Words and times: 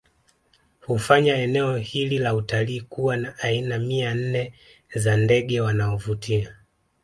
Hufanya 0.81 1.35
eneo 1.37 1.77
hili 1.77 2.17
la 2.19 2.35
utalii 2.35 2.81
kuwa 2.81 3.17
na 3.17 3.37
aina 3.37 3.79
mia 3.79 4.13
nne 4.15 4.53
za 4.95 5.17
ndege 5.17 5.61
wanaovutia 5.61 6.55